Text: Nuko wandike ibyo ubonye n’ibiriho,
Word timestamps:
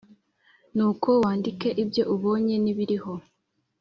Nuko 0.75 1.09
wandike 1.23 1.69
ibyo 1.83 2.03
ubonye 2.13 2.55
n’ibiriho, 2.63 3.13